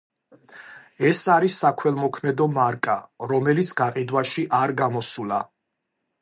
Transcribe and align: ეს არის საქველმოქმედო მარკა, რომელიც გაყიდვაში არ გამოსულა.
ეს 1.09 1.19
არის 1.33 1.57
საქველმოქმედო 1.63 2.47
მარკა, 2.55 2.95
რომელიც 3.33 3.75
გაყიდვაში 3.83 4.47
არ 4.63 4.75
გამოსულა. 4.81 5.41